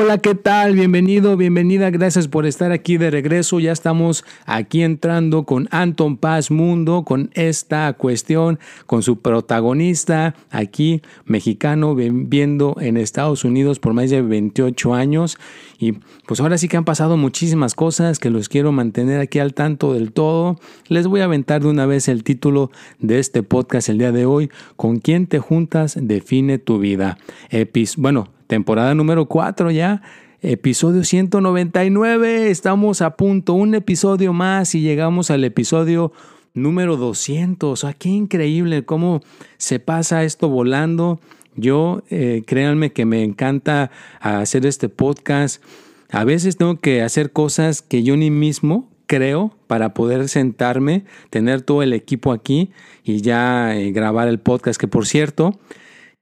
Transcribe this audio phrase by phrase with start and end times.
[0.00, 0.74] Hola, ¿qué tal?
[0.74, 1.90] Bienvenido, bienvenida.
[1.90, 3.58] Gracias por estar aquí de regreso.
[3.58, 11.02] Ya estamos aquí entrando con Anton Paz Mundo, con esta cuestión, con su protagonista aquí,
[11.24, 15.36] mexicano, viviendo en Estados Unidos por más de 28 años.
[15.80, 15.94] Y
[16.28, 19.94] pues ahora sí que han pasado muchísimas cosas que los quiero mantener aquí al tanto
[19.94, 20.60] del todo.
[20.86, 24.26] Les voy a aventar de una vez el título de este podcast el día de
[24.26, 24.48] hoy.
[24.76, 25.98] ¿Con quién te juntas?
[26.00, 27.18] Define tu vida.
[27.50, 30.02] Epis bueno, temporada número 4 ya.
[30.40, 36.12] Episodio 199, estamos a punto, un episodio más y llegamos al episodio
[36.54, 37.78] número 200.
[37.78, 39.20] sea, qué increíble cómo
[39.56, 41.20] se pasa esto volando.
[41.56, 45.62] Yo, eh, créanme que me encanta hacer este podcast.
[46.10, 51.62] A veces tengo que hacer cosas que yo ni mismo creo para poder sentarme, tener
[51.62, 52.70] todo el equipo aquí
[53.02, 55.58] y ya eh, grabar el podcast, que por cierto,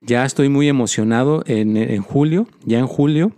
[0.00, 3.32] ya estoy muy emocionado en, julio, ya en julio.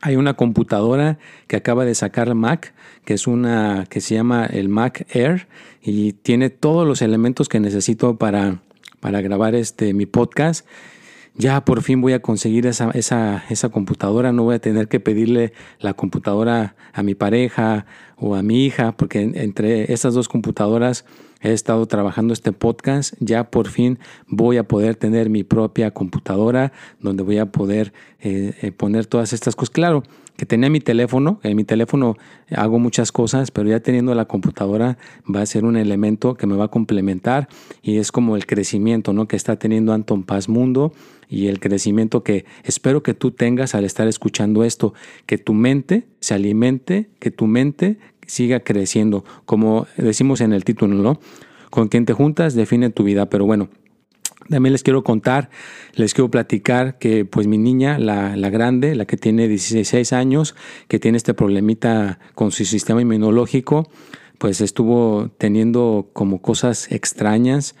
[0.00, 4.68] Hay una computadora que acaba de sacar Mac, que es una que se llama el
[4.68, 5.48] Mac Air
[5.82, 8.62] y tiene todos los elementos que necesito para,
[9.00, 10.66] para grabar este mi podcast
[11.38, 14.98] ya por fin voy a conseguir esa, esa, esa, computadora, no voy a tener que
[14.98, 17.86] pedirle la computadora a mi pareja
[18.16, 21.04] o a mi hija, porque entre esas dos computadoras
[21.40, 26.72] he estado trabajando este podcast, ya por fin voy a poder tener mi propia computadora
[27.00, 29.70] donde voy a poder eh, eh, poner todas estas cosas.
[29.70, 30.02] Claro,
[30.38, 32.16] que tenía mi teléfono, en mi teléfono
[32.54, 34.96] hago muchas cosas, pero ya teniendo la computadora
[35.28, 37.48] va a ser un elemento que me va a complementar
[37.82, 39.26] y es como el crecimiento ¿no?
[39.26, 40.92] que está teniendo Anton Paz Mundo
[41.28, 44.94] y el crecimiento que espero que tú tengas al estar escuchando esto,
[45.26, 50.94] que tu mente se alimente, que tu mente siga creciendo, como decimos en el título,
[50.94, 51.18] ¿no?
[51.70, 53.68] Con quien te juntas define tu vida, pero bueno,
[54.48, 55.50] también les quiero contar,
[55.94, 60.54] les quiero platicar que pues mi niña, la, la, grande, la que tiene 16 años,
[60.86, 63.90] que tiene este problemita con su sistema inmunológico,
[64.38, 67.74] pues estuvo teniendo como cosas extrañas.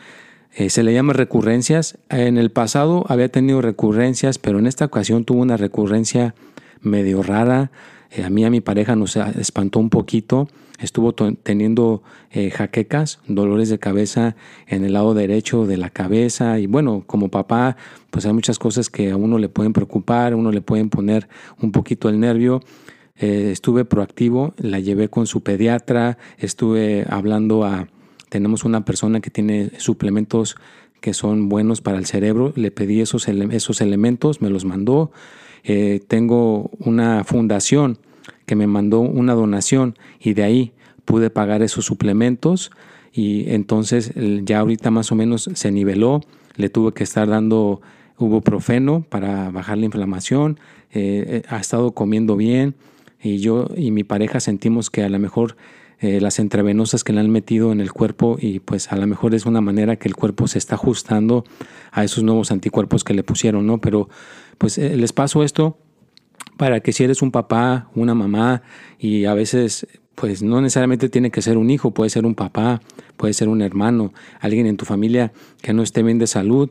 [0.54, 1.98] Eh, se le llama recurrencias.
[2.10, 6.34] En el pasado había tenido recurrencias, pero en esta ocasión tuvo una recurrencia
[6.80, 7.70] medio rara.
[8.10, 10.48] Eh, a mí, a mi pareja nos espantó un poquito
[10.78, 14.36] estuvo teniendo eh, jaquecas, dolores de cabeza
[14.66, 17.76] en el lado derecho de la cabeza y bueno, como papá,
[18.10, 21.28] pues hay muchas cosas que a uno le pueden preocupar, a uno le pueden poner
[21.60, 22.62] un poquito el nervio.
[23.16, 27.88] Eh, estuve proactivo, la llevé con su pediatra, estuve hablando a,
[28.28, 30.56] tenemos una persona que tiene suplementos
[31.00, 35.10] que son buenos para el cerebro, le pedí esos, esos elementos, me los mandó.
[35.64, 37.98] Eh, tengo una fundación
[38.46, 40.72] que me mandó una donación y de ahí
[41.04, 42.70] pude pagar esos suplementos
[43.12, 44.12] y entonces
[44.44, 46.22] ya ahorita más o menos se niveló,
[46.56, 47.80] le tuve que estar dando
[48.44, 50.58] profeno para bajar la inflamación,
[50.92, 52.74] eh, eh, ha estado comiendo bien
[53.22, 55.56] y yo y mi pareja sentimos que a lo mejor
[56.00, 59.34] eh, las entrevenosas que le han metido en el cuerpo y pues a lo mejor
[59.34, 61.44] es una manera que el cuerpo se está ajustando
[61.90, 63.80] a esos nuevos anticuerpos que le pusieron, ¿no?
[63.80, 64.08] Pero
[64.58, 65.78] pues les paso esto
[66.56, 68.62] para que si eres un papá, una mamá
[68.98, 72.80] y a veces pues no necesariamente tiene que ser un hijo, puede ser un papá,
[73.16, 75.32] puede ser un hermano, alguien en tu familia
[75.62, 76.70] que no esté bien de salud,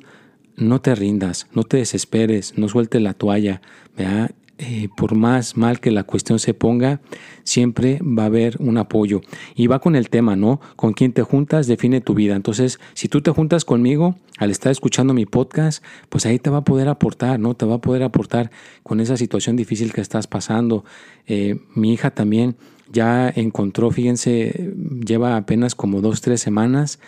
[0.57, 3.61] no te rindas, no te desesperes, no suelte la toalla,
[3.95, 4.31] ¿verdad?
[4.59, 6.99] Eh, por más mal que la cuestión se ponga,
[7.43, 9.21] siempre va a haber un apoyo.
[9.55, 10.59] Y va con el tema, ¿no?
[10.75, 12.35] Con quien te juntas define tu vida.
[12.35, 16.57] Entonces, si tú te juntas conmigo al estar escuchando mi podcast, pues ahí te va
[16.57, 17.53] a poder aportar, ¿no?
[17.53, 18.49] Te va a poder aportar
[18.81, 20.83] con esa situación difícil que estás pasando.
[21.27, 22.55] Eh, mi hija también
[22.91, 24.73] ya encontró, fíjense,
[25.05, 26.99] lleva apenas como dos, tres semanas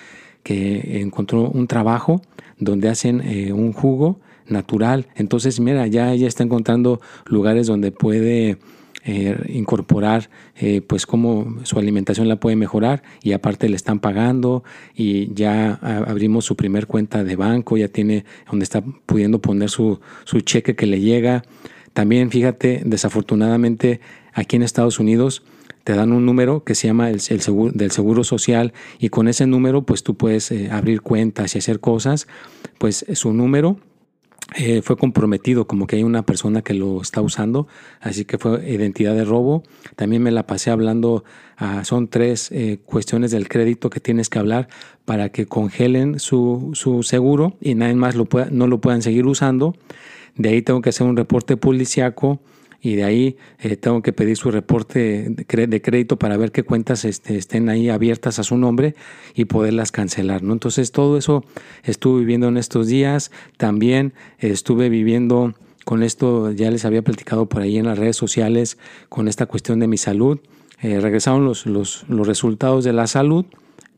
[0.43, 2.21] que encontró un trabajo
[2.59, 4.19] donde hacen eh, un jugo
[4.49, 5.07] natural.
[5.15, 8.57] Entonces, mira, ya ella está encontrando lugares donde puede
[9.05, 14.63] eh, incorporar, eh, pues cómo su alimentación la puede mejorar y aparte le están pagando
[14.93, 20.01] y ya abrimos su primer cuenta de banco, ya tiene donde está pudiendo poner su,
[20.25, 21.43] su cheque que le llega.
[21.93, 24.01] También, fíjate, desafortunadamente
[24.33, 25.43] aquí en Estados Unidos
[25.85, 29.47] te dan un número que se llama el, seguro, del Seguro Social y con ese
[29.47, 32.27] número pues tú puedes eh, abrir cuentas y hacer cosas.
[32.77, 33.79] Pues su número
[34.55, 37.67] eh, fue comprometido, como que hay una persona que lo está usando,
[37.99, 39.63] así que fue identidad de robo.
[39.95, 41.23] También me la pasé hablando,
[41.57, 44.67] ah, son tres eh, cuestiones del crédito que tienes que hablar
[45.05, 49.25] para que congelen su, su seguro y nadie más lo pueda, no lo puedan seguir
[49.27, 49.75] usando.
[50.35, 52.39] De ahí tengo que hacer un reporte policiaco
[52.81, 57.05] y de ahí eh, tengo que pedir su reporte de crédito para ver qué cuentas
[57.05, 58.95] este, estén ahí abiertas a su nombre
[59.35, 60.43] y poderlas cancelar.
[60.43, 60.53] ¿no?
[60.53, 61.43] Entonces todo eso
[61.83, 63.31] estuve viviendo en estos días.
[63.57, 65.53] También estuve viviendo
[65.83, 68.77] con esto, ya les había platicado por ahí en las redes sociales,
[69.09, 70.39] con esta cuestión de mi salud.
[70.81, 73.45] Eh, regresaron los, los, los, resultados de la salud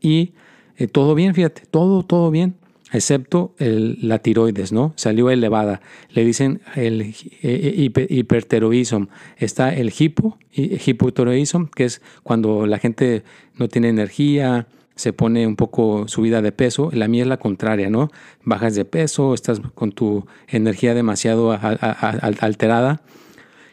[0.00, 0.32] y
[0.78, 2.54] eh, todo bien, fíjate, todo, todo bien
[2.92, 4.92] excepto el, la tiroides, ¿no?
[4.96, 5.80] Salió elevada.
[6.10, 9.08] Le dicen el hiperteroísmo.
[9.38, 13.24] Está el hipo, que es cuando la gente
[13.56, 16.90] no tiene energía, se pone un poco subida de peso.
[16.92, 18.10] La mía es la contraria, ¿no?
[18.44, 23.02] Bajas de peso, estás con tu energía demasiado alterada.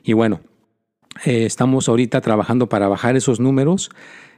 [0.04, 0.39] Y bueno,
[1.25, 3.89] eh, estamos ahorita trabajando para bajar esos números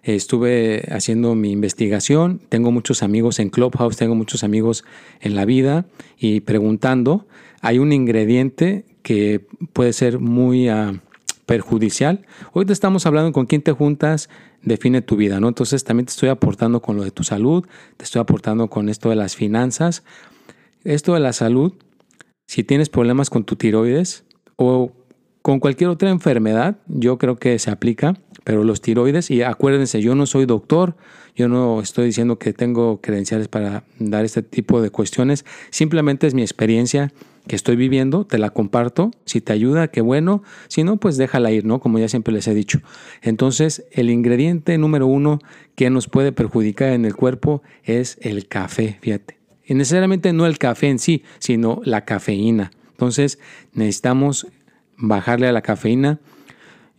[0.04, 4.84] estuve haciendo mi investigación, tengo muchos amigos en Clubhouse, tengo muchos amigos
[5.20, 5.86] en la vida
[6.18, 7.28] y preguntando,
[7.62, 11.00] hay un ingrediente que puede ser muy uh,
[11.46, 12.26] perjudicial.
[12.54, 14.30] Hoy te estamos hablando con quién te juntas,
[14.64, 15.48] define tu vida, ¿no?
[15.48, 17.66] Entonces también te estoy aportando con lo de tu salud,
[17.98, 20.04] te estoy aportando con esto de las finanzas.
[20.84, 21.74] Esto de la salud,
[22.48, 24.24] si tienes problemas con tu tiroides
[24.56, 24.92] o
[25.44, 30.16] con cualquier otra enfermedad, yo creo que se aplica pero los tiroides, y acuérdense, yo
[30.16, 30.96] no soy doctor,
[31.36, 36.34] yo no estoy diciendo que tengo credenciales para dar este tipo de cuestiones, simplemente es
[36.34, 37.14] mi experiencia
[37.48, 41.52] que estoy viviendo, te la comparto, si te ayuda, qué bueno, si no, pues déjala
[41.52, 41.80] ir, ¿no?
[41.80, 42.82] Como ya siempre les he dicho.
[43.22, 45.40] Entonces, el ingrediente número uno
[45.76, 49.38] que nos puede perjudicar en el cuerpo es el café, fíjate.
[49.66, 52.72] Y necesariamente no el café en sí, sino la cafeína.
[52.92, 53.40] Entonces,
[53.74, 54.48] necesitamos
[54.98, 56.20] bajarle a la cafeína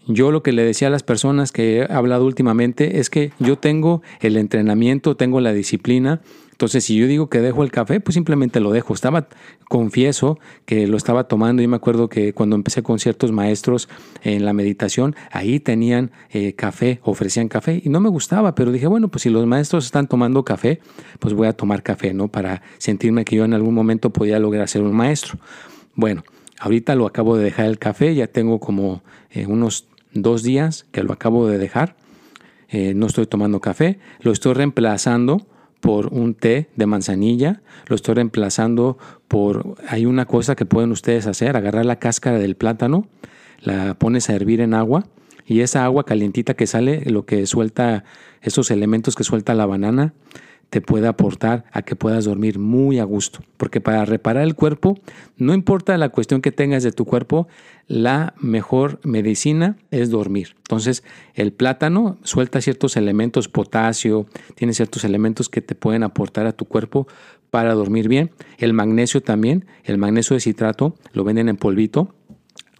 [0.06, 3.56] yo lo que le decía a las personas que he hablado últimamente es que yo
[3.56, 6.20] tengo el entrenamiento, tengo la disciplina.
[6.50, 8.94] Entonces, si yo digo que dejo el café, pues simplemente lo dejo.
[8.94, 9.26] Estaba,
[9.68, 11.62] confieso que lo estaba tomando.
[11.62, 13.88] y me acuerdo que cuando empecé con ciertos maestros
[14.22, 18.86] en la meditación, ahí tenían eh, café, ofrecían café y no me gustaba, pero dije,
[18.86, 20.80] bueno, pues si los maestros están tomando café,
[21.18, 22.28] pues voy a tomar café, ¿no?
[22.28, 25.38] Para sentirme que yo en algún momento podía lograr ser un maestro.
[25.94, 26.22] Bueno,
[26.60, 31.02] ahorita lo acabo de dejar el café, ya tengo como eh, unos dos días que
[31.02, 31.96] lo acabo de dejar.
[32.68, 35.46] Eh, no estoy tomando café, lo estoy reemplazando
[35.80, 38.98] por un té de manzanilla, lo estoy reemplazando
[39.28, 43.08] por, hay una cosa que pueden ustedes hacer, agarrar la cáscara del plátano,
[43.60, 45.06] la pones a hervir en agua
[45.44, 48.04] y esa agua calientita que sale, lo que suelta,
[48.40, 50.14] esos elementos que suelta la banana,
[50.72, 53.40] te puede aportar a que puedas dormir muy a gusto.
[53.58, 54.98] Porque para reparar el cuerpo,
[55.36, 57.46] no importa la cuestión que tengas de tu cuerpo,
[57.88, 60.54] la mejor medicina es dormir.
[60.56, 61.04] Entonces,
[61.34, 64.24] el plátano suelta ciertos elementos, potasio,
[64.54, 67.06] tiene ciertos elementos que te pueden aportar a tu cuerpo
[67.50, 68.30] para dormir bien.
[68.56, 72.14] El magnesio también, el magnesio de citrato lo venden en polvito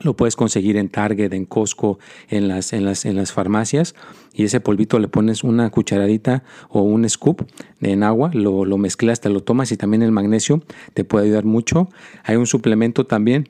[0.03, 1.99] lo puedes conseguir en Target, en Costco,
[2.29, 3.95] en las, en las, en las farmacias.
[4.35, 7.43] Y ese polvito le pones una cucharadita o un scoop
[7.81, 10.63] en agua, lo, lo mezclas, te lo tomas y también el magnesio
[10.95, 11.89] te puede ayudar mucho.
[12.25, 13.49] Hay un suplemento también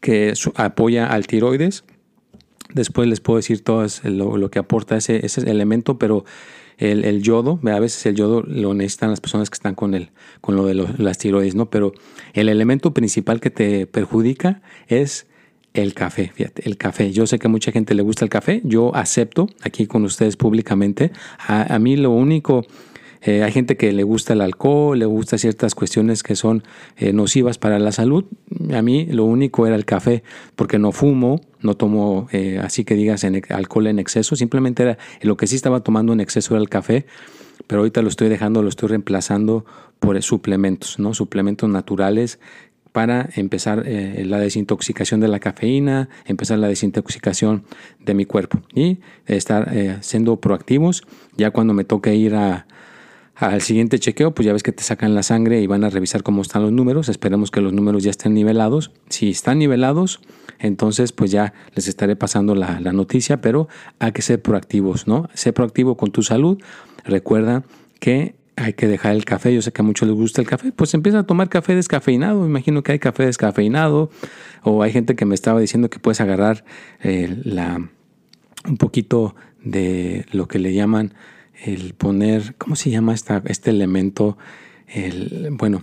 [0.00, 1.84] que apoya al tiroides.
[2.72, 6.24] Después les puedo decir todo lo, que aporta ese, ese elemento, pero
[6.80, 10.56] el, yodo, a veces el yodo lo necesitan las personas que están con, el, con
[10.56, 11.68] lo de las tiroides, ¿no?
[11.68, 11.92] Pero
[12.32, 15.26] el elemento principal que te perjudica es
[15.74, 17.12] el café, fíjate, el café.
[17.12, 20.36] Yo sé que a mucha gente le gusta el café, yo acepto aquí con ustedes
[20.36, 21.12] públicamente.
[21.46, 22.64] A, mí lo único,
[23.22, 26.64] eh, hay gente que le gusta el alcohol, le gusta ciertas cuestiones que son
[26.96, 28.24] eh, nocivas para la salud.
[28.74, 30.24] A mí lo único era el café,
[30.56, 34.98] porque no fumo, no tomo, eh, así que digas, en, alcohol en exceso, simplemente era
[35.22, 37.06] lo que sí estaba tomando en exceso era el café
[37.66, 39.64] pero ahorita lo estoy dejando, lo estoy reemplazando
[40.00, 41.14] por suplementos, ¿no?
[41.14, 42.40] Suplementos naturales
[42.92, 47.64] para empezar eh, la desintoxicación de la cafeína, empezar la desintoxicación
[48.04, 51.02] de mi cuerpo y estar eh, siendo proactivos.
[51.36, 55.22] Ya cuando me toque ir al siguiente chequeo, pues ya ves que te sacan la
[55.22, 57.08] sangre y van a revisar cómo están los números.
[57.08, 58.90] Esperemos que los números ya estén nivelados.
[59.08, 60.20] Si están nivelados,
[60.58, 63.68] entonces pues ya les estaré pasando la, la noticia, pero
[63.98, 65.28] hay que ser proactivos, ¿no?
[65.34, 66.58] Ser proactivo con tu salud.
[67.04, 67.64] Recuerda
[68.00, 69.54] que hay que dejar el café.
[69.54, 70.72] Yo sé que a muchos les gusta el café.
[70.72, 72.46] Pues empieza a tomar café descafeinado.
[72.46, 74.10] Imagino que hay café descafeinado.
[74.62, 76.64] O hay gente que me estaba diciendo que puedes agarrar
[77.02, 77.88] eh, la,
[78.68, 81.14] un poquito de lo que le llaman
[81.64, 84.38] el poner, ¿cómo se llama esta, este elemento?
[84.88, 85.82] El, bueno,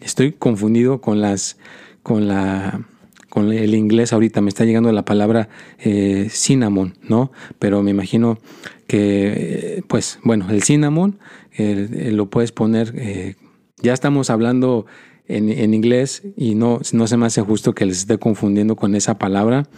[0.00, 1.58] estoy confundido con las,
[2.02, 2.86] con la,
[3.28, 7.32] con el inglés ahorita, me está llegando la palabra eh, cinnamon, ¿no?
[7.58, 8.38] Pero me imagino
[8.86, 11.18] que, eh, pues, bueno, el cinnamon
[11.56, 13.36] lo puedes poner, eh,
[13.82, 14.86] ya estamos hablando
[15.26, 18.94] en, en, inglés y no, no se me hace justo que les esté confundiendo con
[18.94, 19.68] esa palabra.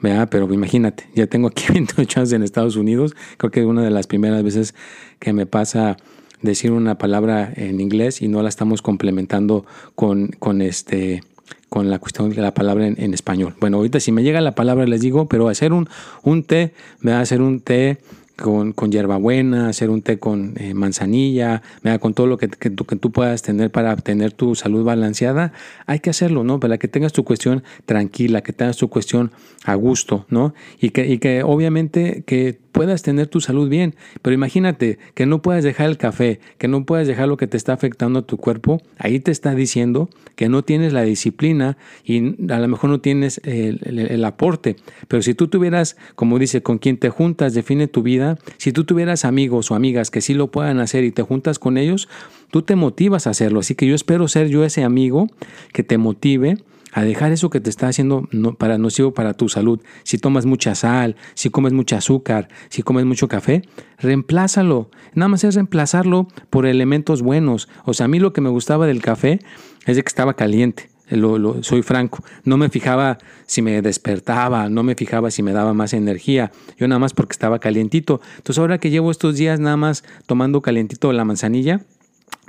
[0.00, 3.90] Pero imagínate, ya tengo aquí 28 años en Estados Unidos, creo que es una de
[3.90, 4.74] las primeras veces
[5.18, 5.96] que me pasa
[6.42, 9.64] decir una palabra en inglés y no la estamos complementando
[9.94, 11.22] con, con este
[11.68, 13.54] con la cuestión de la palabra en, español.
[13.60, 15.88] Bueno, ahorita si me llega la palabra les digo, pero hacer un,
[16.22, 17.98] un té, me va a hacer un té
[18.36, 21.62] con, con hierbabuena, hacer un té con eh, manzanilla,
[22.00, 25.52] con todo lo que, que, tú, puedas tener para obtener tu salud balanceada,
[25.86, 26.60] hay que hacerlo, ¿no?
[26.60, 29.32] Para que tengas tu cuestión tranquila, que tengas tu cuestión
[29.64, 30.54] a gusto, ¿no?
[30.80, 33.94] Y que, y que obviamente que puedas tener tu salud bien.
[34.20, 37.56] Pero imagínate que no puedas dejar el café, que no puedas dejar lo que te
[37.56, 38.82] está afectando a tu cuerpo.
[38.98, 42.18] Ahí te está diciendo que no tienes la disciplina y
[42.52, 44.76] a lo mejor no tienes el, aporte.
[45.08, 48.25] Pero si tú tuvieras, como dice, con quien te juntas define tu vida,
[48.58, 51.78] si tú tuvieras amigos o amigas que sí lo puedan hacer y te juntas con
[51.78, 52.08] ellos,
[52.50, 53.60] tú te motivas a hacerlo.
[53.60, 55.28] Así que yo espero ser yo ese amigo
[55.72, 56.58] que te motive
[56.96, 58.26] a dejar eso que te está haciendo
[58.58, 59.80] para nocivo para tu salud.
[60.02, 63.62] Si tomas mucha sal, si comes mucho azúcar, si comes mucho café,
[63.98, 64.90] reemplázalo.
[65.12, 67.68] Nada más es reemplazarlo por elementos buenos.
[67.84, 69.40] O sea, a mí lo que me gustaba del café
[69.84, 70.88] es de que estaba caliente.
[71.08, 75.72] Lo, soy franco, no me fijaba si me despertaba, no me fijaba si me daba
[75.72, 78.20] más energía, yo nada más porque estaba calientito.
[78.36, 81.82] Entonces ahora que llevo estos días nada más tomando calientito la manzanilla,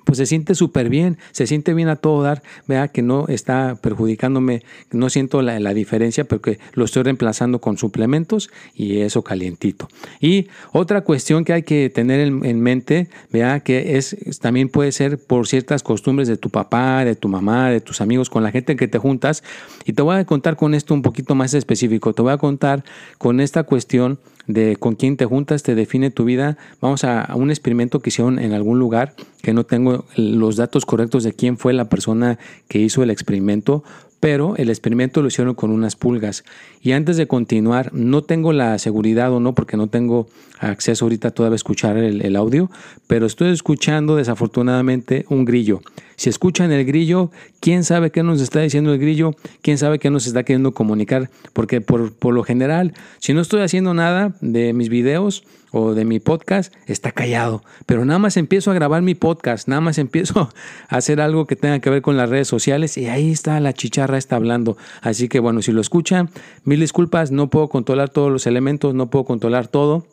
[0.07, 3.75] pues se siente súper bien, se siente bien a todo dar, vea que no está
[3.81, 9.89] perjudicándome, no siento la, diferencia porque lo estoy reemplazando con suplementos y eso calientito.
[10.21, 15.17] Y otra cuestión que hay que tener en, mente, vea que es también puede ser
[15.17, 18.77] por ciertas costumbres de tu papá, de tu mamá, de tus amigos, con la gente
[18.77, 19.43] que te juntas.
[19.83, 22.85] Y te voy a contar con esto un poquito más específico, te voy a contar
[23.17, 26.57] con esta cuestión de con quién te juntas te define tu vida.
[26.81, 31.23] Vamos a, un experimento que hicieron en algún lugar, que no tengo los datos correctos
[31.23, 33.83] de quién fue la persona que hizo el experimento,
[34.19, 36.43] pero el experimento lo hicieron con unas pulgas.
[36.81, 40.27] Y antes de continuar, no tengo la seguridad o no, porque no tengo
[40.59, 42.71] acceso ahorita todavía a escuchar el, audio,
[43.05, 45.81] pero estoy escuchando desafortunadamente un grillo.
[46.17, 47.31] Si escuchan el grillo,
[47.61, 49.35] ¿quién sabe qué nos está diciendo el grillo?
[49.61, 51.29] ¿Quién sabe qué nos está queriendo comunicar?
[51.53, 56.05] Porque por, por lo general, si no estoy haciendo nada de mis videos, o de
[56.05, 57.63] mi podcast está callado.
[57.85, 60.49] Pero nada más empiezo a grabar mi podcast, nada más empiezo
[60.89, 63.73] a hacer algo que tenga que ver con las redes sociales y ahí está la
[63.73, 64.77] chicharra está hablando.
[65.01, 66.29] Así que bueno, si lo escuchan,
[66.63, 70.05] mil disculpas, no puedo controlar todos los elementos, no puedo controlar todo.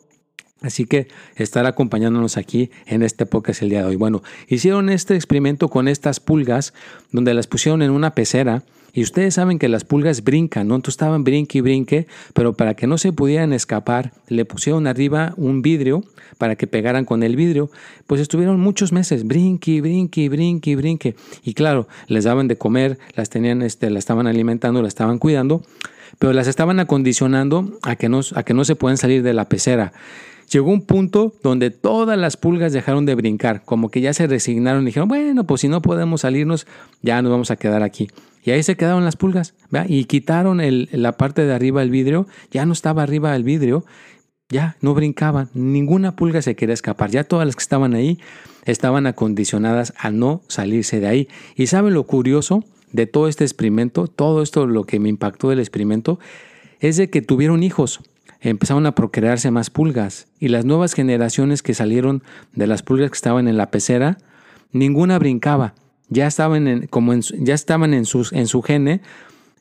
[0.61, 3.95] Así que estar acompañándonos aquí en este podcast el día de hoy.
[3.97, 6.73] Bueno, hicieron este experimento con estas pulgas
[7.11, 8.63] donde las pusieron en una pecera
[8.95, 10.75] y ustedes saben que las pulgas brincan, ¿no?
[10.75, 15.33] Entonces estaban brinque y brinque, pero para que no se pudieran escapar, le pusieron arriba
[15.35, 16.05] un vidrio
[16.37, 17.69] para que pegaran con el vidrio.
[18.07, 21.15] Pues estuvieron muchos meses, brinque, brinque, brinque, brinque.
[21.43, 25.61] Y claro, les daban de comer, las tenían, este, las estaban alimentando, las estaban cuidando,
[26.17, 29.49] pero las estaban acondicionando a que no, a que no se puedan salir de la
[29.49, 29.91] pecera.
[30.51, 34.83] Llegó un punto donde todas las pulgas dejaron de brincar, como que ya se resignaron
[34.83, 36.67] y dijeron, bueno, pues si no podemos salirnos,
[37.01, 38.09] ya nos vamos a quedar aquí.
[38.43, 39.55] Y ahí se quedaron las pulgas,
[39.87, 40.61] y quitaron
[40.91, 43.85] la parte de arriba del vidrio, ya no estaba arriba el vidrio,
[44.49, 48.19] ya no brincaban, ninguna pulga se quería escapar, ya todas las que estaban ahí
[48.65, 51.27] estaban acondicionadas a no salirse de ahí.
[51.55, 55.59] Y saben lo curioso de todo este experimento, todo esto lo que me impactó del
[55.59, 56.19] experimento,
[56.79, 58.01] es de que tuvieron hijos
[58.49, 62.23] empezaron a procrearse más pulgas y las nuevas generaciones que salieron
[62.53, 64.17] de las pulgas que estaban en la pecera,
[64.71, 65.73] ninguna brincaba.
[66.09, 69.01] Ya estaban en, como ya estaban en, sus, en su gene,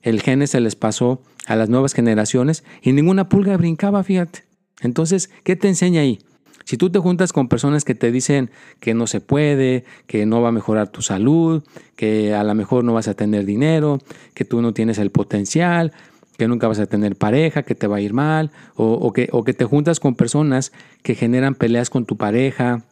[0.03, 4.45] el gene se les pasó a las nuevas generaciones y ninguna pulga brincaba, fíjate.
[4.83, 6.19] Entonces, ¿qué te enseña ahí?
[6.65, 8.51] Si tú te juntas con personas que te dicen
[8.81, 11.63] que no se puede, que no va a mejorar tu salud,
[11.95, 13.99] que a lo mejor no vas a tener dinero,
[14.33, 15.93] que tú no tienes el potencial,
[16.37, 19.45] que nunca vas a tener pareja, que te va a ir mal, o, que, o
[19.45, 20.73] que te juntas con personas
[21.03, 22.85] que generan peleas con tu pareja,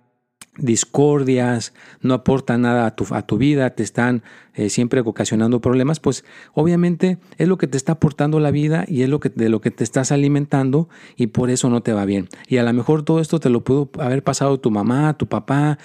[0.56, 4.22] discordias, no aportan nada a tu, a tu vida, te están
[4.54, 9.02] eh, siempre ocasionando problemas, pues obviamente es lo que te está aportando la vida y
[9.02, 12.04] es lo que, de lo que te estás alimentando y por eso no te va
[12.04, 12.28] bien.
[12.48, 15.78] Y a lo mejor todo esto te lo pudo haber pasado tu mamá, tu papá,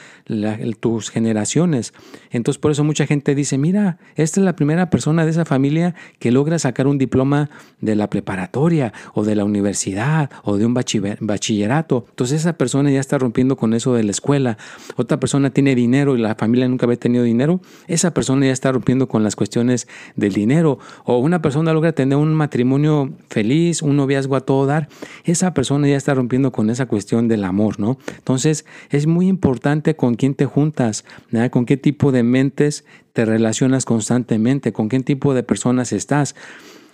[0.80, 1.94] tus generaciones.
[2.32, 5.96] Entonces por eso mucha gente dice, mira, esta es la primera persona de esa familia
[6.20, 7.50] que logra sacar un diploma
[7.82, 12.06] de la preparatoria o de la universidad o de un bachillerato.
[12.10, 14.58] Entonces esa persona ya está rompiendo con eso de la escuela.
[14.96, 17.62] Otra persona tiene dinero y la familia nunca había tenido dinero.
[17.88, 20.80] Esa persona ya está rompiendo con las cuestiones del dinero.
[21.06, 24.90] O una persona logra tener un matrimonio feliz, un noviazgo a todo dar.
[25.24, 27.98] Esa persona ya está rompiendo con esa cuestión del amor, ¿no?
[28.18, 31.06] Entonces es muy importante con quién te juntas,
[31.52, 32.84] con qué tipo de mentes
[33.14, 36.36] te relacionas constantemente, con qué tipo de personas estás.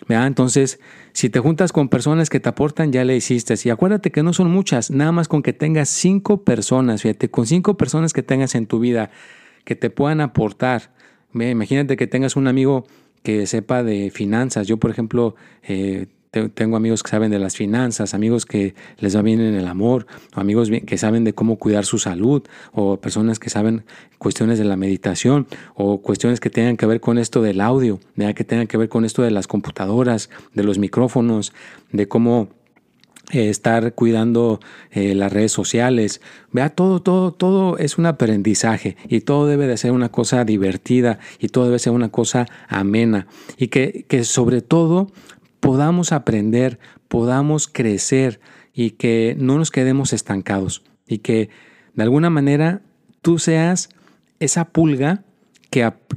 [0.10, 0.80] Entonces,
[1.14, 3.56] si te juntas con personas que te aportan, ya le hiciste.
[3.64, 7.46] Y acuérdate que no son muchas, nada más con que tengas cinco personas, fíjate, con
[7.46, 9.12] cinco personas que tengas en tu vida
[9.64, 10.93] que te puedan aportar.
[11.34, 12.86] Imagínate que tengas un amigo
[13.24, 14.68] que sepa de finanzas.
[14.68, 16.08] Yo, por ejemplo, eh,
[16.54, 20.08] tengo amigos que saben de las finanzas, amigos que les va bien en el amor,
[20.34, 23.84] amigos que saben de cómo cuidar su salud, o personas que saben
[24.18, 28.00] cuestiones de la meditación, o cuestiones que tengan que ver con esto del audio,
[28.36, 31.54] que tengan que ver con esto de las computadoras, de los micrófonos,
[31.92, 32.50] de cómo
[33.32, 34.60] eh, estar cuidando
[34.92, 36.22] eh, las redes sociales.
[36.52, 41.20] Vea, todo, todo, todo es un aprendizaje y todo debe de ser una cosa divertida
[41.40, 43.28] y todo debe ser una cosa amena
[43.58, 45.12] y que, que sobre todo
[45.60, 48.42] podamos aprender, podamos crecer
[48.74, 51.50] y que no nos quedemos estancados y que
[51.94, 52.82] de alguna manera
[53.22, 53.90] tú seas
[54.40, 55.24] esa pulga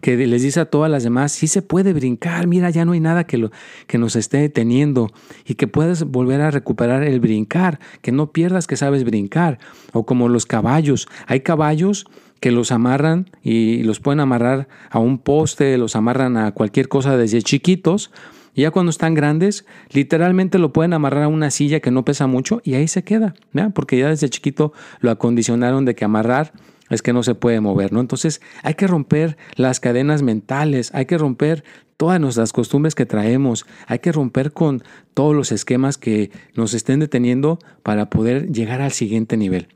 [0.01, 3.01] que, les dice a todas las demás, sí se puede brincar, mira, ya no hay
[3.01, 3.51] nada que, lo,
[3.87, 5.11] que nos esté deteniendo
[5.47, 9.59] y que puedas volver a recuperar el brincar, que no pierdas que sabes brincar,
[9.93, 12.05] o como los caballos, hay caballos
[12.41, 17.17] que los amarran y los pueden amarrar a un poste, los amarran a cualquier cosa
[17.17, 18.11] desde chiquitos,
[18.55, 22.27] y ya cuando están grandes, literalmente lo pueden amarrar a una silla que no pesa
[22.27, 23.35] mucho y ahí se queda,
[23.75, 26.53] porque ya desde chiquito lo acondicionaron de que amarrar
[26.91, 28.01] es que no se puede mover, ¿no?
[28.01, 31.65] Entonces hay que romper las cadenas mentales, hay que romper
[31.97, 34.83] todas nuestras costumbres que traemos, hay que romper con
[35.15, 39.69] todos los esquemas que nos estén deteniendo para poder llegar al siguiente nivel.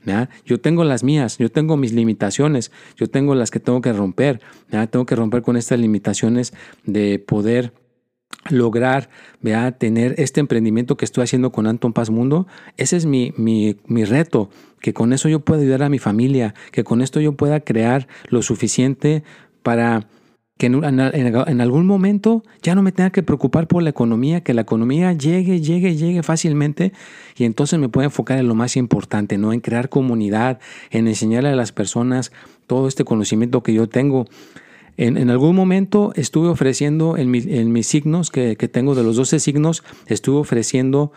[0.45, 4.39] Yo tengo las mías, yo tengo mis limitaciones, yo tengo las que tengo que romper,
[4.91, 6.53] tengo que romper con estas limitaciones
[6.85, 7.73] de poder
[8.49, 9.09] lograr
[9.41, 13.77] vea, tener este emprendimiento que estoy haciendo con Anton Paz Mundo, ese es mi, mi,
[13.85, 14.49] mi, reto,
[14.79, 18.07] que con eso yo pueda ayudar a mi familia, que con esto yo pueda crear
[18.29, 19.23] lo suficiente
[19.63, 20.07] para
[20.61, 24.61] que en, algún momento ya no me tenga que preocupar por la economía, que la
[24.61, 26.93] economía llegue, llegue, llegue fácilmente
[27.35, 29.53] y entonces me pueda enfocar en lo más importante, ¿no?
[29.53, 30.59] En crear comunidad,
[30.91, 32.31] en enseñarle a las personas
[32.67, 34.27] todo este conocimiento que yo tengo.
[35.03, 40.37] En, algún momento estuve ofreciendo en, mis signos que, tengo de los 12 signos, estuve
[40.37, 41.11] ofreciendo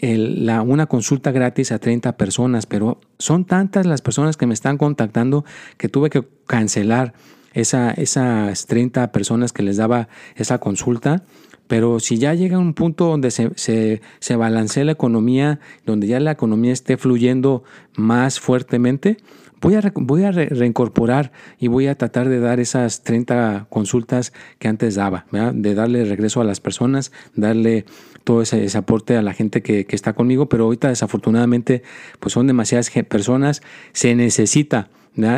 [0.00, 5.44] una consulta gratis a 30 personas, pero son tantas las personas que me están contactando
[5.76, 7.12] que tuve que cancelar
[7.52, 11.22] esa, esas 30 personas que les daba esa consulta.
[11.66, 16.20] Pero si ya llega un punto donde se, se, se balancea la economía, donde ya
[16.20, 17.64] la economía esté fluyendo
[17.96, 19.18] más fuertemente,
[19.60, 24.68] voy a, voy a reincorporar y voy a tratar de dar esas 30 consultas que
[24.68, 27.84] antes daba, de darle regreso a las personas, darle
[28.24, 31.82] todo ese, aporte a la gente que, que, está conmigo, pero ahorita desafortunadamente
[32.20, 34.88] pues son demasiadas personas, se necesita,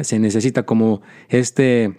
[0.03, 1.95] se necesita como este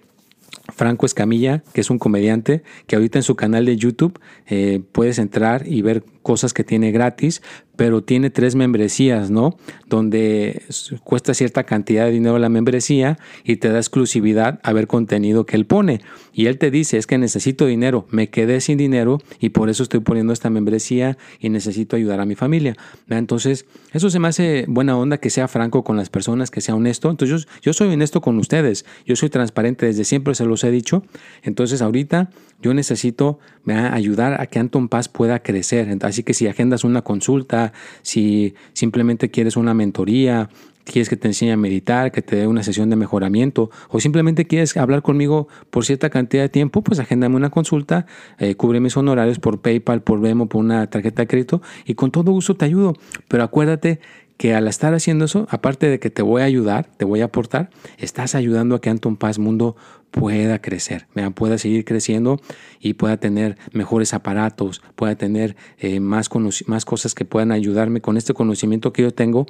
[0.75, 5.19] Franco Escamilla, que es un comediante, que ahorita en su canal de YouTube eh, puedes
[5.19, 7.41] entrar y ver cosas que tiene gratis,
[7.80, 9.56] pero tiene tres membresías, ¿no?
[9.88, 10.63] Donde
[11.06, 15.56] cuesta cierta cantidad de dinero la membresía y te da exclusividad a ver contenido que
[15.56, 16.02] él pone.
[16.34, 19.84] Y él te dice, es que necesito dinero, me quedé sin dinero y por eso
[19.84, 22.76] estoy poniendo esta membresía y necesito ayudar a mi familia.
[23.08, 26.76] Entonces, eso se me hace buena onda que sea franco con las personas, que sea
[26.76, 27.10] honesto.
[27.10, 31.04] Entonces, yo, soy honesto con ustedes, yo soy transparente desde siempre, se los he dicho.
[31.44, 32.30] Entonces, ahorita
[32.62, 35.96] yo necesito ayudar a que Anton Paz pueda crecer.
[36.02, 37.68] Así que si agendas una consulta,
[38.01, 40.49] si simplemente quieres una mentoría,
[40.89, 44.45] quieres que te enseñe a meditar, que te dé una sesión de mejoramiento o simplemente
[44.45, 48.05] quieres hablar conmigo por cierta cantidad de tiempo, pues agéndame una consulta,
[48.38, 52.12] eh, cubre mis honorarios por PayPal, por Venmo, por una tarjeta de crédito y con
[52.12, 52.93] todo gusto te ayudo.
[53.27, 53.99] Pero acuérdate
[54.39, 57.25] que al estar haciendo eso, aparte de que te voy a ayudar, te voy a
[57.25, 59.75] aportar, estás ayudando a que Anton Paz Mundo
[60.12, 62.39] pueda crecer, pueda seguir creciendo
[62.80, 66.30] y pueda tener mejores aparatos, pueda tener eh, más,
[66.67, 69.45] más cosas que puedan ayudarme con este conocimiento que yo tengo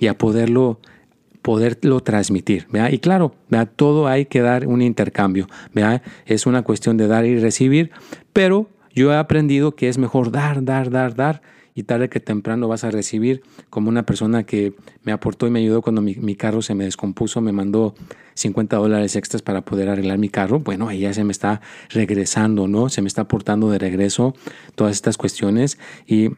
[0.00, 0.80] y a poderlo
[1.40, 2.66] poderlo transmitir.
[2.90, 3.36] Y claro,
[3.76, 5.46] todo hay que dar un intercambio.
[6.26, 7.92] Es una cuestión de dar y recibir,
[8.32, 11.42] pero yo he aprendido que es mejor dar, dar, dar, dar
[11.74, 15.58] y tarde que temprano vas a recibir como una persona que me aportó y me
[15.58, 17.94] ayudó cuando mi, carro se me descompuso, me mandó
[18.34, 21.60] 50 dólares extras para poder arreglar mi carro, bueno, ya se me está
[21.90, 22.88] regresando, ¿no?
[22.88, 24.34] Se me está aportando de regreso
[24.76, 26.30] todas estas cuestiones y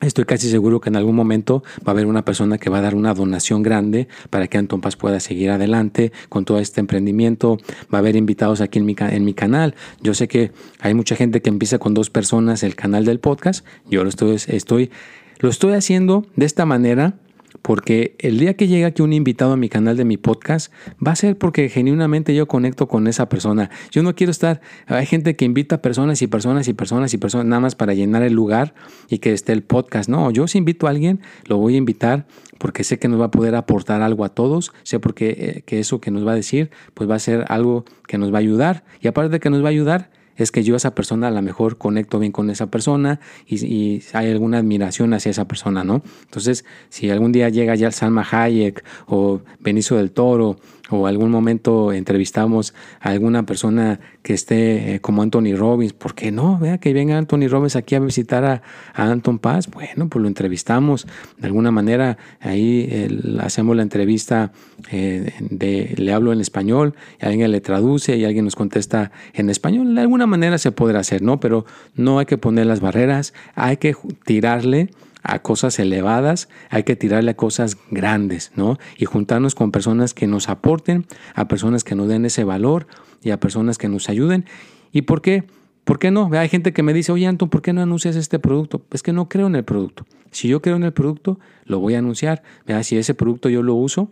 [0.00, 2.80] Estoy casi seguro que en algún momento va a haber una persona que va a
[2.82, 7.58] dar una donación grande para que Anton Paz pueda seguir adelante con todo este emprendimiento.
[7.92, 9.74] Va a haber invitados aquí en mi, en mi canal.
[10.02, 13.64] Yo sé que hay mucha gente que empieza con dos personas el canal del podcast.
[13.88, 14.90] Yo lo estoy, estoy,
[15.38, 17.14] lo estoy haciendo de esta manera
[17.62, 20.72] porque el día que llegue aquí un invitado a mi canal de mi podcast,
[21.04, 23.70] va a ser porque genuinamente yo conecto con esa persona.
[23.90, 27.46] Yo no quiero estar, hay gente que invita personas y personas y personas y personas
[27.46, 28.74] nada más para llenar el lugar
[29.08, 30.08] y que esté el podcast.
[30.08, 32.26] No, yo si invito a alguien, lo voy a invitar
[32.58, 35.80] porque sé que nos va a poder aportar algo a todos, sé porque eh, que
[35.80, 38.40] eso que nos va a decir, pues va a ser algo que nos va a
[38.40, 41.28] ayudar y aparte de que nos va a ayudar, es que yo a esa persona
[41.28, 45.84] a lo mejor conecto bien con esa persona y, hay alguna admiración hacia esa persona,
[45.84, 46.02] ¿no?
[46.22, 50.56] Entonces, si algún día llega ya Salma Hayek o Benicio del Toro
[50.90, 56.30] o algún momento entrevistamos a alguna persona que esté eh, como Anthony Robbins, ¿por qué
[56.30, 56.58] no?
[56.58, 58.62] Vea que venga Anthony Robbins aquí a visitar a,
[58.94, 61.06] Anton Paz, bueno, pues lo entrevistamos
[61.38, 63.08] de alguna manera, ahí
[63.40, 64.52] hacemos la entrevista,
[64.90, 69.50] eh, de, le hablo en español, y alguien le traduce y alguien nos contesta en
[69.50, 71.40] español, de alguna manera se podrá hacer, ¿no?
[71.40, 71.64] Pero
[71.96, 74.90] no hay que poner las barreras, hay que tirarle
[75.24, 78.78] a cosas elevadas, hay que tirarle a cosas grandes, ¿no?
[78.98, 82.86] Y juntarnos con personas que nos aporten, a personas que nos den ese valor
[83.22, 84.44] y a personas que nos ayuden.
[84.92, 85.44] ¿Y por qué?
[85.84, 86.30] ¿Por qué no?
[86.32, 88.82] Hay gente que me dice, oye Anton, ¿por qué no anuncias este producto?
[88.92, 90.04] Es que no creo en el producto.
[90.30, 92.42] Si yo creo en el producto, lo voy a anunciar.
[92.82, 94.10] Si ese producto yo lo uso,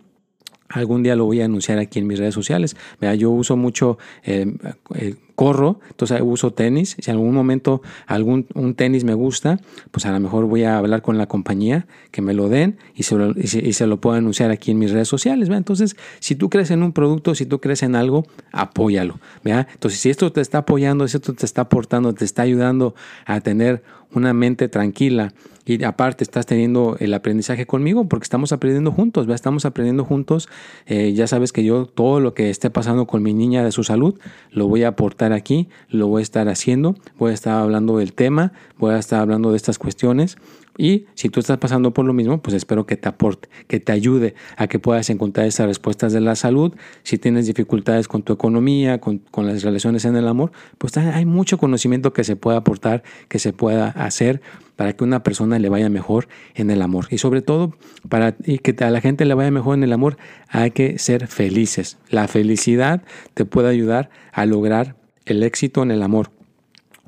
[0.69, 2.75] algún día lo voy a anunciar aquí en mis redes sociales.
[3.17, 4.55] Yo uso mucho eh,
[4.95, 6.95] eh, corro, entonces uso tenis.
[6.99, 9.59] Si en algún momento algún un tenis me gusta,
[9.91, 13.03] pues a lo mejor voy a hablar con la compañía que me lo den y
[13.03, 15.49] se lo, y se, lo puedo anunciar aquí en mis redes sociales.
[15.49, 19.19] Entonces, si tú crees en un producto, si tú crees en algo, apóyalo.
[19.43, 23.41] Entonces, si esto te está apoyando, si esto te está aportando, te está ayudando a
[23.41, 25.33] tener una mente tranquila
[25.65, 30.49] y aparte estás teniendo el aprendizaje conmigo porque estamos aprendiendo juntos, estamos aprendiendo juntos.
[30.85, 33.83] Eh, ya sabes que yo todo lo que esté pasando con mi niña de su
[33.83, 34.19] salud
[34.51, 38.13] lo voy a aportar aquí, lo voy a estar haciendo, voy a estar hablando del
[38.13, 40.37] tema, voy a estar hablando de estas cuestiones
[40.77, 43.91] y si tú estás pasando por lo mismo, pues espero que te aporte, que te
[43.91, 46.73] ayude a que puedas encontrar esas respuestas de la salud.
[47.03, 51.25] Si tienes dificultades con tu economía, con, con las relaciones en el amor, pues hay
[51.25, 54.41] mucho conocimiento que se puede aportar, que se pueda hacer
[54.75, 57.05] para que una persona le vaya mejor en el amor.
[57.11, 57.75] Y sobre todo,
[58.09, 61.97] para que a la gente le vaya mejor en el amor, hay que ser felices.
[62.09, 63.03] La felicidad
[63.35, 66.31] te puede ayudar a lograr el éxito en el amor.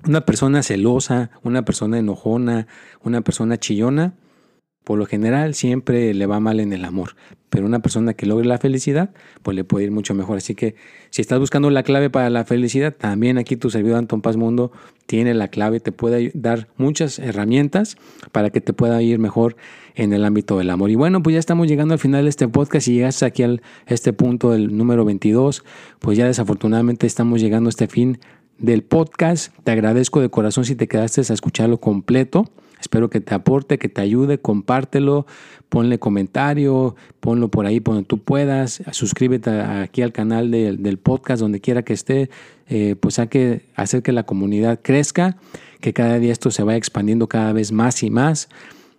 [0.07, 2.67] Una persona celosa, una persona enojona,
[3.03, 4.13] una persona chillona,
[4.83, 7.15] por lo general siempre le va mal en el amor,
[7.49, 10.37] pero una persona que logre la felicidad, pues le puede ir mucho mejor.
[10.37, 10.75] Así que
[11.09, 14.71] si estás buscando la clave para la felicidad, también aquí tu servidor Anton Paz Mundo
[15.07, 17.97] tiene la clave, te puede dar muchas herramientas
[18.31, 19.55] para que te pueda ir mejor
[19.95, 20.91] en el ámbito del amor.
[20.91, 23.57] Y bueno, pues ya estamos llegando al final de este podcast y llegas aquí a
[23.87, 25.63] este punto del número 22,
[25.99, 28.19] pues ya desafortunadamente estamos llegando a este fin
[28.57, 29.53] del podcast.
[29.63, 32.45] Te agradezco de corazón si te quedaste a escucharlo completo.
[32.79, 35.25] Espero que te aporte, que te ayude, compártelo,
[35.69, 41.61] ponle comentario, ponlo por ahí donde tú puedas, suscríbete aquí al canal del podcast donde
[41.61, 42.29] quiera que esté,
[42.67, 45.37] eh, pues hay que hacer que la comunidad crezca,
[45.81, 48.49] que cada día esto se vaya expandiendo cada vez más y más.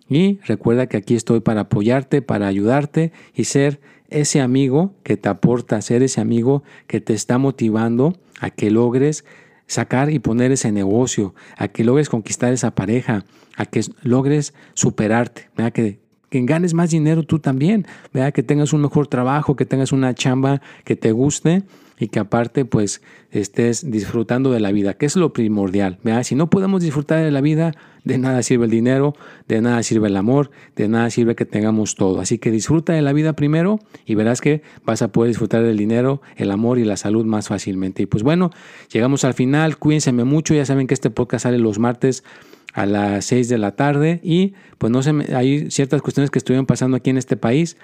[0.09, 5.29] Y recuerda que aquí estoy para apoyarte, para ayudarte y ser ese amigo que te
[5.29, 9.25] aporta, ser ese amigo que te está motivando a que logres
[9.67, 13.25] sacar y poner ese negocio, a que logres conquistar esa pareja,
[13.55, 15.99] a que logres superarte, que,
[16.29, 17.85] que ganes más dinero tú también,
[18.33, 21.63] que tengas un mejor trabajo, que tengas una chamba que te guste
[21.99, 25.99] y que aparte pues estés disfrutando de la vida, que es lo primordial.
[26.23, 29.15] Si no podemos disfrutar de la vida, de nada sirve el dinero,
[29.47, 32.19] de nada sirve el amor, de nada sirve que tengamos todo.
[32.19, 35.77] Así que disfruta de la vida primero y verás que vas a poder disfrutar del
[35.77, 38.03] dinero, el amor y la salud más fácilmente.
[38.03, 38.51] Y pues bueno,
[38.91, 42.23] llegamos al final, cuídense mucho, ya saben que este podcast sale los martes
[42.77, 46.67] a las 6 de la tarde y pues no sé, hay ciertas cuestiones que estuvieron
[46.67, 47.75] pasando aquí en este país.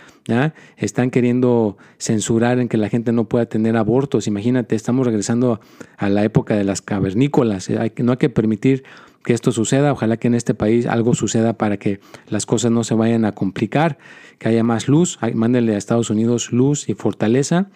[0.77, 4.27] Están queriendo censurar en que la gente no pueda tener abortos.
[4.27, 5.59] Imagínate, estamos regresando
[5.97, 8.83] a la época de las cavernícolas, hay, no hay que permitir
[9.23, 9.91] que esto suceda.
[9.91, 13.31] Ojalá que en este país algo suceda para que las cosas no se vayan a
[13.31, 13.97] complicar,
[14.37, 15.17] que haya más luz.
[15.33, 17.71] Mándenle a Estados Unidos luz y fortaleza.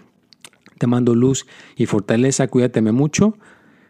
[0.78, 3.40] Te mando luz y fortaleza, cuídateme mucho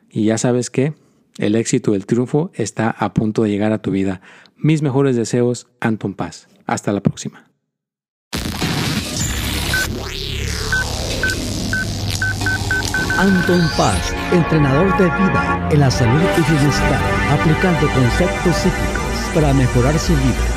[0.10, 0.94] y ya sabes que
[1.38, 4.22] el éxito, el triunfo está a punto de llegar a tu vida.
[4.56, 6.48] Mis mejores deseos, Anton Paz.
[6.66, 7.46] Hasta la próxima.
[13.18, 19.98] Anton Paz, entrenador de vida en la salud y bienestar, aplicando conceptos psíquicos para mejorar
[19.98, 20.57] su vida